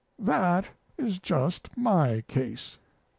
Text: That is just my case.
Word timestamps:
That 0.17 0.65
is 0.97 1.19
just 1.19 1.69
my 1.77 2.21
case. 2.27 2.79